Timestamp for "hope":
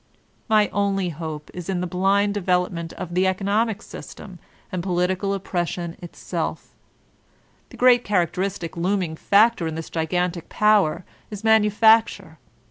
1.09-1.51